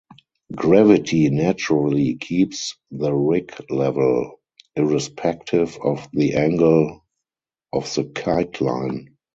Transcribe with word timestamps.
Gravity 0.55 1.29
naturally 1.29 2.15
keeps 2.15 2.75
the 2.89 3.13
rig 3.13 3.53
level, 3.69 4.39
irrespective 4.75 5.77
of 5.79 6.07
the 6.11 6.33
angle 6.37 7.05
of 7.71 7.93
the 7.93 8.05
kite 8.05 8.59
line. 8.61 9.15